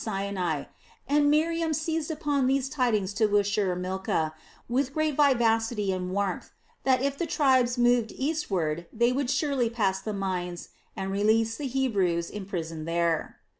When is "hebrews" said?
11.67-12.31